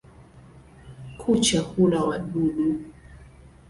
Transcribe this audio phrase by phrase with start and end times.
[1.19, 2.67] Kucha hula wadudu.